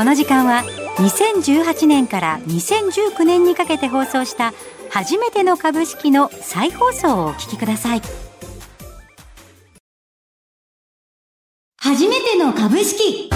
[0.00, 0.62] この時間は
[0.96, 4.54] 2018年から2019年にかけて放送した
[4.88, 8.00] 初めての株式の再放送をお聞きください。
[11.76, 13.28] 初めての株式。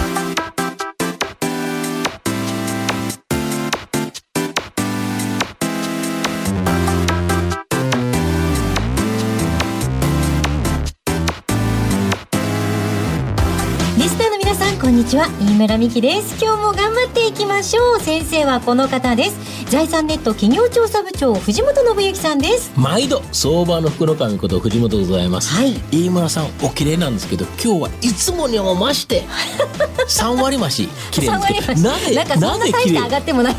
[14.85, 16.35] こんにちは飯村美希です。
[16.39, 17.99] 今日も頑張っていきましょう。
[17.99, 19.71] 先生はこの方です。
[19.71, 22.71] 財産ネット企業調査部長藤本信之さんです。
[22.79, 25.73] 毎度相場の福の神こと藤本でございます、はい。
[25.91, 29.23] 飯村さんお綺麗なんですけど今日はいつもにも増して
[30.07, 32.15] 3割増し綺麗ですけど三割増し。
[32.15, 33.55] なんかそんな大して上がってもない。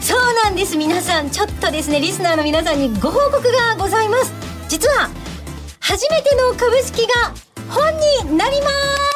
[0.00, 0.76] そうなんです。
[0.76, 4.32] 皆さんちょっとですねリスナーの皆さんにご報告がございます。
[4.66, 5.08] 実は
[5.78, 7.32] 初めての株式が
[7.68, 7.92] 本
[8.26, 9.15] になります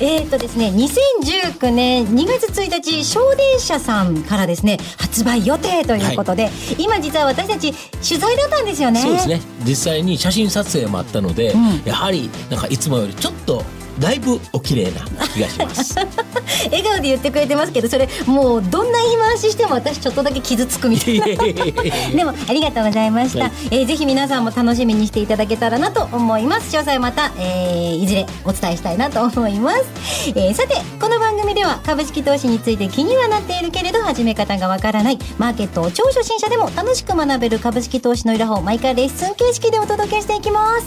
[0.00, 7.72] えー、っとですね2019年2月1日小電車さんからですね発売予定ということで、今実は私たち
[8.06, 9.00] 取材だったんですよね。
[9.00, 9.40] そうですね。
[9.64, 11.82] 実際に写真撮影もあったので、うん。
[11.84, 13.64] やはりなんかいつもよりちょっと
[13.98, 15.94] だいぶお綺麗な気がします。
[16.70, 21.26] 笑顔で言ってくれてますけどそれもうどんな言い回ししても私ちょっとだけ傷つくみたいな。
[21.26, 23.52] でもありがとうございました、はい。
[23.70, 26.74] えーぜひ皆さんも楽しみにしていただけたらなと思います。
[26.76, 29.84] 詳細また、えーいずれお伝えしたいなと思います、
[30.28, 35.18] えーさてこの番組では株式投資について気にはなっているけれど始め方がわからない。
[35.38, 40.86] マーケットを超初心者でも楽しく学べる株式投資のいろはを毎回レッスン形式でお届けしていきます。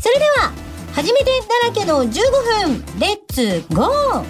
[0.00, 1.30] それでは初めて
[1.62, 3.00] だらけの15分。
[3.00, 4.24] Let's go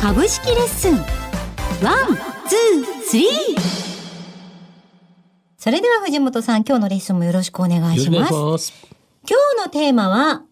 [0.00, 0.94] 株式レッスン。
[0.94, 2.16] One,
[2.48, 3.28] two, three.
[5.58, 8.28] それでは藤本さん今日のレッスンもよろしくお願いします。
[8.28, 8.72] します。
[9.28, 10.42] 今日のテーマは、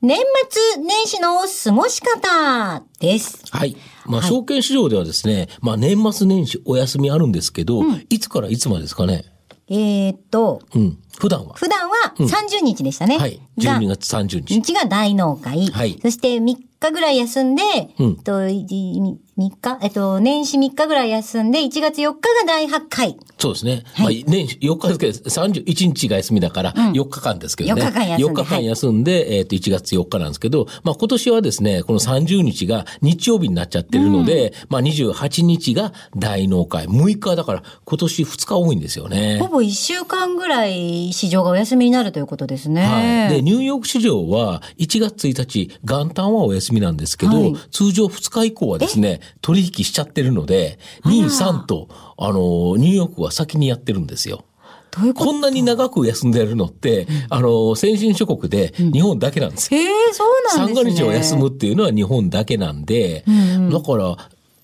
[0.00, 3.42] 年末年始の過ごし方です。
[3.50, 3.76] はい。
[4.08, 9.24] まあ、はい証券市場ではですね、まあ、年末年始お休みあるんですけど、いつからいつまでですかね？
[9.70, 10.98] えーっと、うん。
[11.18, 11.54] 普段は？
[11.54, 13.18] 普段は30日でしたね。
[13.18, 13.40] はい。
[13.58, 14.54] が12月30日。
[14.54, 15.66] 日が大納会。
[15.66, 17.62] はいそして3日ぐらい休んで、
[17.98, 19.78] うんえっと、い3日？
[19.82, 23.18] えっと、年始3日ぐらい休んで、1月4日が第8回。
[23.38, 23.82] そうですね。
[23.94, 27.82] はいまあ、年4日ですけど、31日が休みだから、4日間ですけどね。
[27.82, 36.86] 4日間休んで4日間休んで、えっ、と、1月4日なんですけど、まあ、今年はですね、この30日が日曜日になっちゃってるので、まあ、28日が大納会。
[36.86, 39.48] 6日だから、今年2日多いんですよねほ。
[39.48, 42.82] ぼ1週間ぐらい市場がお休みになるということですね。
[42.82, 43.34] はい。
[43.36, 54.44] で、ニューヨーク市場は1月1日、元旦はお休みなんですけど、はい通常2日以降はですね、取引しちゃってるので、2、3と、あの、ニューヨークは先にやってるんですよ。
[54.94, 55.14] こと？
[55.14, 59.80] こんなに長く休んでるのって、あの、先進諸国で日本だけなんですよ。
[59.80, 60.90] へえ、そうなん三ですね。
[60.92, 63.24] が日を休むっていうのは日本だけなんで、
[63.70, 64.16] だから、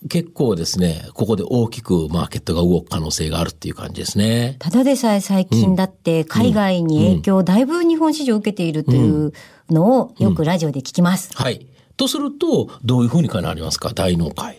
[0.06, 4.56] 結構ですね、ここで大きくマーケットが動く可能性があるっていう感じですね。
[4.58, 9.32] ただでさえ最近だって海外に影響をだいぶ日本市場を受けているという
[9.70, 11.30] のをよくラジオで聞きます。
[11.34, 11.66] はい。
[11.96, 13.94] とすると、どういうふうになりますか？
[13.94, 14.58] 大納会。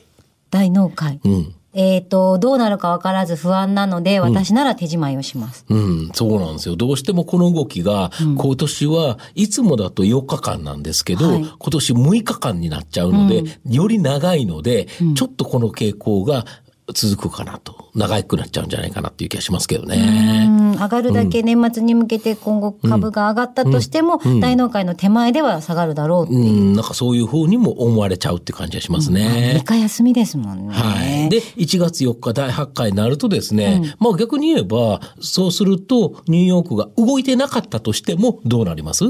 [0.50, 1.20] 大納会。
[1.24, 1.54] うん。
[1.76, 5.66] えっ、と、どうなるかわからず不安なので、私なら手仕舞いをします。
[5.70, 6.78] うん、そうなんですよ。
[6.78, 11.40] どうしてもこの動きが、今年はいつもだと4日間なんですけど、はい。
[11.42, 16.46] 今年6日間になっちゃうので、より長いので、ちょっとこの傾向が
[16.94, 20.46] 続くかなと、長くなっちゃうんじゃないかなっていう気がしますけどうね。
[20.46, 26.52] ん、上がるだけ年末に向けて今後株が上がったとしても、大納会の手前では下がるだろうってういう。
[26.52, 29.64] ん、なんかそういう風にも思われちゃうって感じがします3ね。
[29.68, 30.74] 日休みですもんね。
[30.76, 31.30] はい。
[31.30, 39.06] で、1月4日第8回になるとですね、まあ逆に言えば、そうするとニューヨークが動いてなかったとしてもどうなります？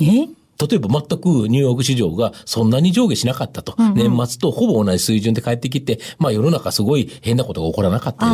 [0.00, 0.28] え？
[0.60, 3.74] 例えば全くニューヨーク市場がそんなに上下しなかったと。
[3.94, 8.32] 年末とほぼ同じ水準で帰ってきて、まあ世の中すごい変なことが起こらなかったよ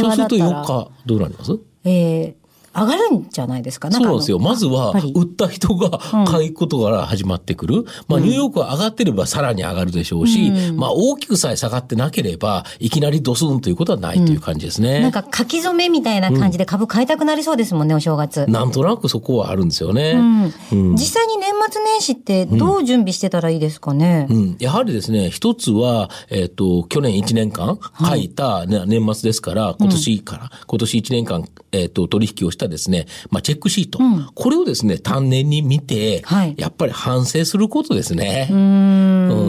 [0.00, 0.08] と。
[0.08, 1.58] そうすると4日どうなります？
[1.84, 2.45] えー
[2.76, 3.90] 上がるんじゃないですか？
[3.90, 4.38] そうなんですよ。
[4.38, 7.84] まずは売った人が買うことから始まってくる。
[8.08, 15.00] まあ、ニューヨークは上がってればさらに上がるでしょうし、まあ、大きくさえ下がってなければ、いきなりドスンということはないという感じですね。
[15.00, 18.46] なんか書き初めみたいな感じで株買いたくなりそうですもんね、お正月。
[18.48, 20.52] なんとなくそこはあるんですよね。
[20.72, 20.92] うん。
[20.92, 27.78] 実際に年末年始ってどう準備してたらいいですかね、うん、やはりですね、一つは、えっ、と、去年1年間
[28.08, 33.98] 書いた、ね年末ですから、今年から、今年1年間、えっ、と、取引をしたしたですね、まあ、チェックシート、
[34.34, 36.54] これをですね、丹念に見て、はい。
[36.58, 38.48] やっぱり反省することですね。
[38.50, 39.45] うん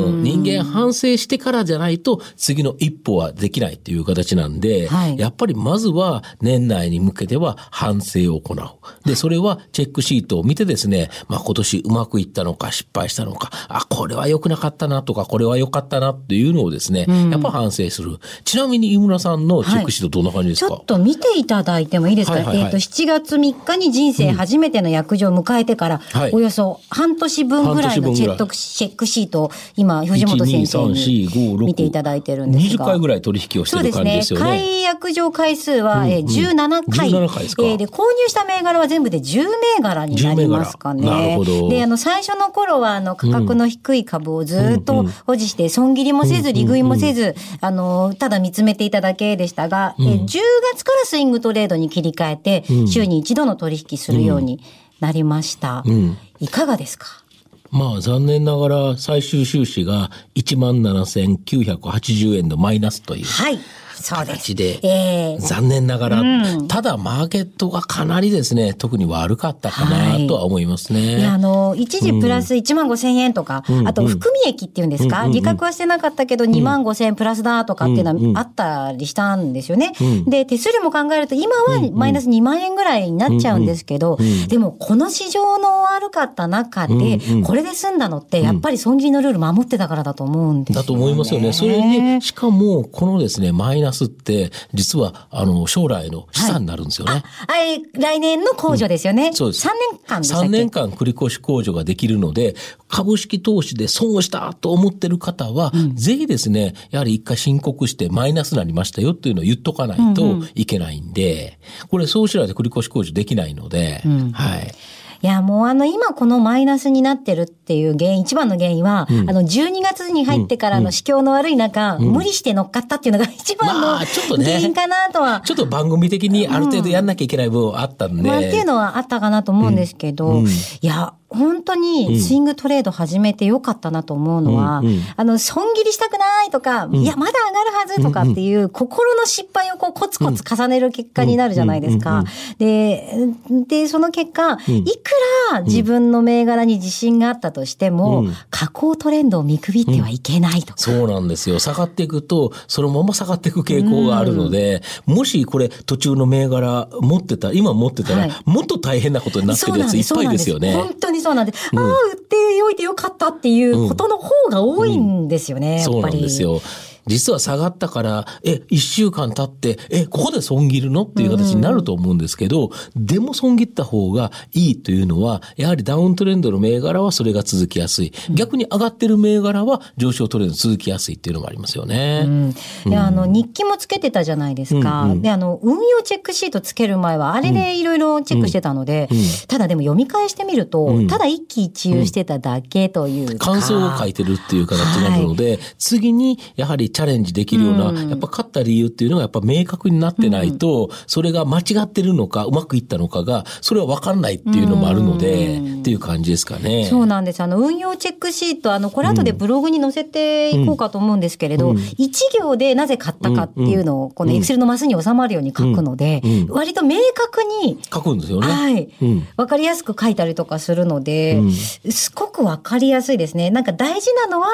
[0.61, 5.17] うん人間反省してからじゃないと次の一歩はできないっていう形なんで、はい。
[5.17, 9.07] やっぱりまずは年内に向けては反省を行う。
[9.07, 18.17] で、それはチェックシートを見てですね、まあ今年うまくいったのか失敗したのか、あ、これは良くなかったなとか、これは良かったなっていうのをですね、やっぱ反省する。
[18.43, 22.65] ちなみに井村さんのチェックシートどんな感じですか、ちょっと見ていただいてもいいですか、はいはいはい。
[22.65, 26.31] えっ、と、7月3日に人生初めての役場を迎えてから、はい。
[26.31, 31.27] およそ半年分ぐらいのチェックシートを今、藤本先生に
[31.57, 32.85] 見ていただいてるんですが。
[32.85, 34.39] 20回ぐらい取引をしてるそうですね感じですね。
[34.39, 37.09] 解約上回数は、えー17回。
[37.09, 39.43] 17回ですかえで、購入した銘柄は全部で10
[39.77, 41.37] 銘柄になりますかね。
[41.69, 50.27] で、あの、最初の頃は、あの、価格の低い株をずっと保持して、損切りもせず、利食いもせず、あの、ただ見つめていただけでしたが、え10
[50.73, 54.59] 月からスイングトレードに切り替えて、週に一度の取引するように
[54.99, 55.81] なりました。
[55.81, 57.23] んいかがですか
[57.71, 63.25] まあ残念ながら最終収支が17,980円のマイナスという。
[63.25, 63.59] はい。
[64.01, 64.39] そうです。
[64.39, 66.23] 形でえー残念ながら、
[66.67, 70.27] ただマーケットがかなりですね、特に悪かったかはない。
[70.27, 71.19] とは思いますね。
[71.19, 79.93] いや、あの、一時プラス1万5千円とか、あと含み益っていうんですか、自覚はしてなかったけど2万5千円プラスだとかっていうのはあったりしたんですよね。
[80.27, 84.17] で、手数料も考えると今はマイナス2万円ぐらいになっちゃうんですけど、
[84.47, 90.83] でもこの市場の悪かった中で、これで済んだのって、やっぱり損切りのルール守ってたからだと思うんですよ、ね。
[90.83, 91.53] だと思いますよね。
[91.53, 97.23] それで、しかも、このですね、マイナスって、実は、あの、将来の資産になるんですよね。
[97.47, 99.31] あれ、来年の控除ですよね。
[99.33, 102.55] そうです3年間でしたっけ？3年間繰越控除ができるので、
[102.87, 114.01] 株式投資で損をしたと思ってる方は、ぜひですね、やはり一回申告してマイナスになりましたよっていうのを言っとかないといけないんで、これそうしないと繰越控除できないので、
[114.33, 114.73] はい。
[115.21, 125.41] いや、もうあの、今このマイナスになってるっていう原因、一番の原因は、あの、12月に入ってからの市況の悪い中、無理して乗っかったっていうのが一番の原因かなとは。
[125.41, 128.21] ちょっと番組的にある程度やんなきゃいけない部分はあったんで。
[128.23, 130.43] まあ、っていうのはあったかなと思うんですけど、
[130.81, 134.81] いや、本当にスイングトレード始めてよかったなと思うのは、
[135.15, 142.23] あの、損切りしたくないとか、いや、まだ上がるはずとかっていう心の失敗をこうコツコツ重ねる結果になるじゃないですか。
[142.59, 143.27] で、
[143.67, 145.11] で、その結果、いく
[145.51, 150.73] ら自分の銘柄に自信があったとしても、下降トレンドを見くびってはいけないと。
[150.77, 151.59] そうなんですよ。
[151.59, 158.31] 下がっていくと、そのまま下がっていく傾向があるので、もしこれ途中の銘柄持ってた、今持ってたら、はい。
[158.45, 160.73] もっと大変なことになってるやついっぱいですよね。
[160.73, 161.69] 本当にそうなんです。
[161.75, 166.19] ああ、売っておいてよかったっていうことの方が多いんですよね、やそうなっぱり。
[166.19, 166.61] んですよ。
[167.07, 178.13] 実は下がったから、え、一週間経って、え、ここで損切るのっていう形になると思うんですけど、でも損切った方がいいというのは、やはりダウントレンドの銘柄はそれが続きやすい。
[178.31, 182.23] 逆に上がってる銘柄は上昇トレンド続きやすいっていうのもありますよね。
[182.25, 182.55] うん。
[182.85, 185.13] で、あの、日記もつけてたじゃないですか。
[185.17, 189.09] で、あの、運用チェックシートつける前は、あれでいろいろチェックしてたので、
[189.47, 193.47] ただでも読み返してみると、ただ一喜一憂してただけというか。
[193.53, 206.87] 感想を書いてるっていう形になるので、次にやはりチャレンジできるような、やっぱ勝った理由っていうのがやっぱ明確になってないと、それが間違ってるのか、うまくいったのかが、それは分かんないっていうのもあるので、っていう感じですかね。
[206.89, 207.41] そうなんです。
[207.41, 218.47] あの、運用チェックシート、あの、これ後でブログに載せていこうかと思うんですけれど、一行でなぜ買ったかっていうのを、このエクセルのマスに収まるように書くので、割と明確に、書くんですよね。
[218.47, 218.89] はい。
[219.03, 219.27] うん。
[219.37, 221.43] わかりやすく書いたりとかするので、
[221.91, 223.51] すごくわかりやすいですね。
[223.51, 224.47] なんか大事なのは、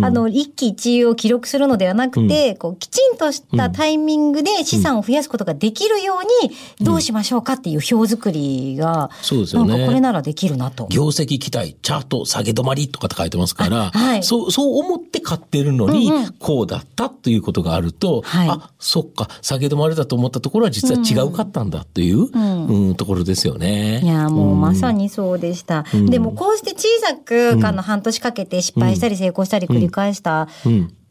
[0.00, 9.68] あの、一喜一憂を記録するのではなくて、こう、きちんとしたタイミングで資産を増やすことができるように、どうしましょうかっていう表作りが、そうですよね。
[9.68, 10.86] なんかこれならできるなと。
[10.90, 14.22] 業績期待、チャート下げ止まりとかって書いてますから、はい。
[14.22, 18.48] そう、そう思って買ってるのに、こうだったということがあると、はい。
[18.48, 22.94] あ、そっか、下げ止まりだと思ったところは実は違うかったんだという、うん。
[22.94, 24.00] ところですよね。
[24.02, 25.84] いや、もうまさにそうでした。
[26.08, 30.48] でもこうして小さく、あの、半年かけて失敗したり成功したり繰り返した、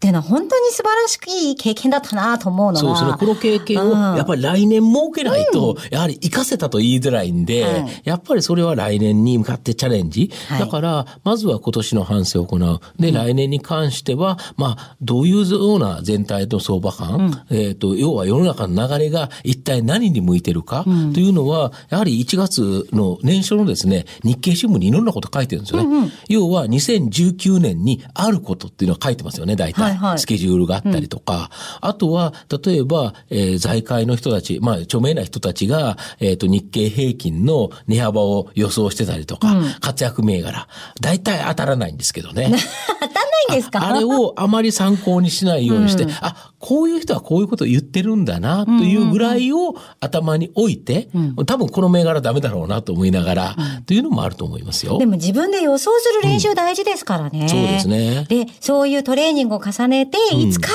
[0.01, 2.75] っていうのは本当に素晴らしい経験だったなと思うのは。
[2.79, 3.13] そうですね。
[3.19, 10.31] この経験を、うんやっぱり来年設けないと、やはり活かせたと言いづらいんで、はいやっぱりそれは来年に向かってチャレンジ。
[10.47, 12.79] はいだから、まずは今年の反省を行う。
[12.99, 26.11] で、来年に関しては、まあ、どういうような全体の相場感、えっ、と、要は世の中の流れが一体何に向いてるか、というのは、やはり1月の年初のですね、日経新聞にいろんなこと書いてるんですよね。
[26.27, 29.81] 要は、2019年にあることっていうのは書いてますよね、大体。
[29.83, 31.49] はいはいスケジュールがあったりとか、
[31.81, 32.33] あとは、
[32.65, 40.67] 例えば、えー財界の人たち、まあ、著名な人たちが、えっ、と、日経平均の値幅を予想してたりとか、活躍銘柄、
[40.99, 42.51] 大体当たらないんですけどね。
[43.01, 43.85] 当たんないんですか？
[43.85, 51.09] あれをあまり参考にしないようにして、あ、こういう人はこういうことを言ってるんだな、というぐらいを頭に置いて、
[51.45, 53.55] 多分この銘柄ダメだろうなと思いながら、
[53.85, 54.97] というのもあると思いますよ。
[54.97, 57.47] でも自分で予想する練習大事ですからね。
[57.49, 58.25] そうですね。
[58.29, 60.69] で、そういうトレーニングを重ねて、いつか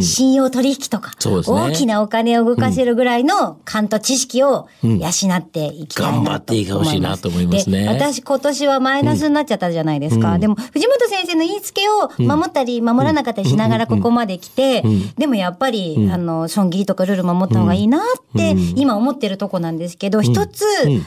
[0.00, 1.16] 信用取引とか、ね。
[1.46, 6.22] 大きなお金を動かせるぐらいの勘と知識を養っていきたいなと思います。
[6.22, 7.82] 頑張っていほしいなと思いますね。
[7.82, 10.38] で私今年はマイナスになっちゃったじゃないですか。
[10.38, 14.82] でも、藤本先生の言いつけを守ったり守らなかったりしながらここまで来て、
[15.16, 18.02] でもやっぱり、あの、損切りとかルール守った方がいいなっ
[18.36, 20.64] て、今思ってるとこなんですけど、一つ、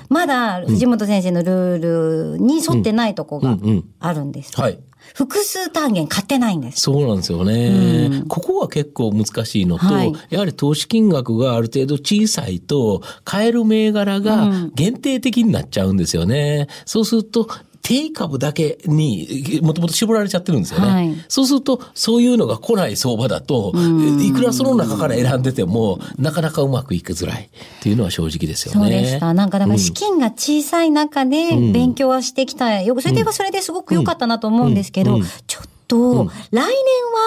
[0.09, 3.57] まだ藤本先生のルールに沿ってないとこが
[3.99, 4.59] あるんです。
[4.59, 4.79] はい。
[5.13, 6.81] 複数単元買ってないんです。
[6.81, 8.23] そうなんですよね。
[8.27, 10.13] ここは結構難しいのと、はい。
[10.29, 16.67] やはり投資金額がある程度小さいと、買える銘柄が限定的になっちゃうんですよね。
[16.85, 17.47] そうすると、
[17.85, 20.87] 定株だけにもともと絞られちゃってるんですよね。
[20.87, 21.15] はい。
[21.27, 23.73] そうすると、そういうのが来ない相場だと、
[24.19, 27.43] いくらその中から選んでても、なかなかうまくいきづらい。
[27.43, 28.79] っていうのは正直ですよね。
[28.79, 29.35] そうでした。
[29.35, 32.81] なんかだから資金が小さい中で勉強はしてきた。
[32.81, 36.65] よそれではそれですごく良かったなと思うんですけど、ちょっと来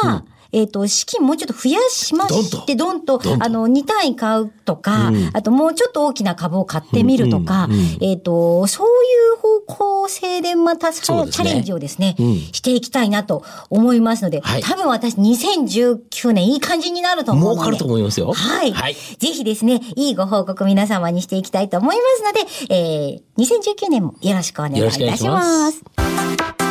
[0.02, 7.68] 年は、えっ、と、資金もうちょっと増やしまして、どんと、あの、2単位買うとか、あともうちょっと大きな株を買ってみるとか、
[8.00, 8.90] えっ、と、そうい
[9.34, 17.62] う方向性でまたそのチャレンジをですね、うんしていきたいなと思いますので、はい多分私2019年いい感じになると思うので。
[17.62, 18.32] 儲かると思いますよ。
[18.32, 18.72] はい。
[18.72, 18.94] はい。
[18.94, 25.70] ぜひですね、いいご報告皆様にしていきたいと思いますので、えー、2019年もよろしくお願いいたしま。
[25.70, 26.67] い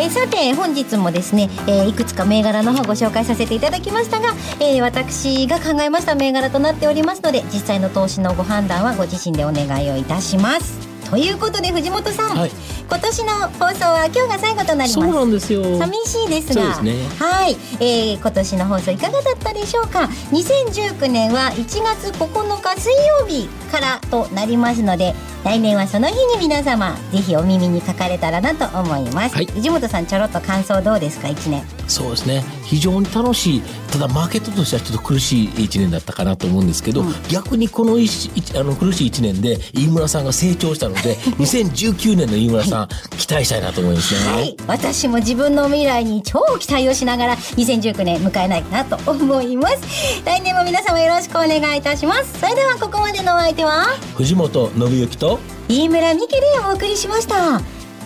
[0.00, 4.28] えさて本日もですね、えーいくつか銘柄の方ご紹介させていただきましたが、
[4.60, 10.86] えー私が考えました銘柄となっておりますので実際の投資のご判断はご自身でお願いをいたします。
[11.10, 12.50] ということで藤本さん、はい
[12.88, 15.14] 今年の放送は今日が最後となりそうます。
[15.16, 15.78] なんですよ。
[15.78, 16.80] 寂しいですが。
[16.80, 16.94] ね。
[17.18, 20.08] はい、えー今年の放送いかがだったでしょうか。
[20.32, 22.90] 2019年は1月9日水
[23.20, 25.14] 曜日からとなりますので
[25.44, 29.46] 来年はその日に皆様ぜひお耳にかかれたらなと思います、はい。
[29.46, 31.62] 藤本さんちょろっと感想どうですか？1年。
[31.86, 32.44] そうですね。
[32.64, 42.77] 非常に楽しいただマーケットとしてはちょっと苦しい1年だったかなと思うんですけど、逆にこの一一あの苦しい1年で飯村さんが成長したので 2019年の飯村さん、
[43.16, 44.32] 期待したいなと思いますね。
[44.32, 50.22] はい、私も自分の未来に超期待をしながら2019年迎えないなと思います。
[50.24, 52.38] 来年も皆様よろしくお願いいたします。
[52.38, 57.60] それではここまでのお相手は藤本信之と飯村美希でお送りしました。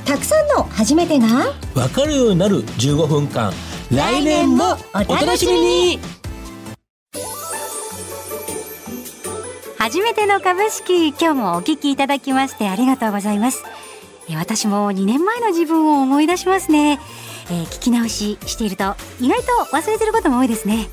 [0.05, 1.29] たくさんの初めてが
[1.75, 3.53] 分かるようになる15分間。
[3.91, 5.99] 来年もお楽しみに。
[9.79, 13.63] 初めての株式今日もお聞きいただきましてありがとうございます。
[13.67, 13.92] えー
[14.31, 16.99] 私も2年前の自分を思い出しますね、
[17.51, 20.89] えー聞き直ししていると意外と忘れてることも多いですね。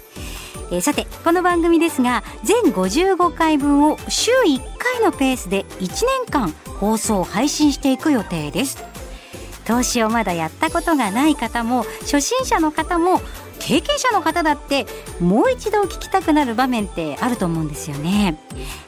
[0.71, 5.87] えーさてこの番組ですが全55回分を週1回のペースで1
[6.25, 8.83] 年間放送配信していく予定です。
[9.65, 13.21] 投資をまだやったことがない方も初心者の方も
[13.59, 14.85] 経験者の方だって
[15.19, 18.39] もう一度聞きたくなる場面ってあると思うんですよね、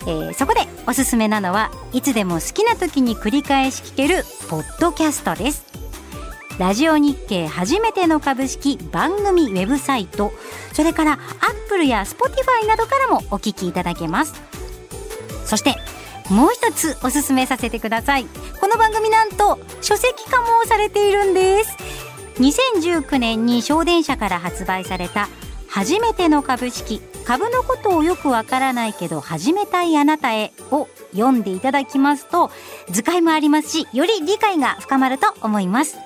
[0.01, 5.65] えーそこでおすすめなのはいつでも好きな時に繰り返し聞けるポッドキャストです。
[6.57, 10.31] ラジオ日経初めての株式番組ウェブサイト
[10.73, 11.19] それからアッ
[11.69, 14.33] プルやスポティファイなどからもお聞きいただけます。
[15.45, 15.75] そして
[16.29, 18.25] もう一つおすすめさせてください。
[18.59, 21.75] この番組なんと書籍化もされているんです。
[22.35, 25.27] 2019年に祥伝社から発売された
[25.67, 32.51] 初めての株式株のことをよくわからないけど始めたいあなたへを読んでいただきますと
[32.89, 35.97] 図解もありますしより理解が深まると思います。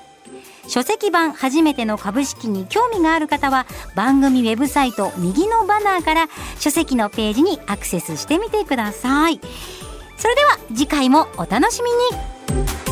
[0.68, 6.28] 書籍版初めての株式に興味がある方は番組ウェブサイト右のバナーから
[6.60, 9.40] 書籍のページにアクセスしてみてください。
[10.18, 12.85] それでは次回もお楽しみに。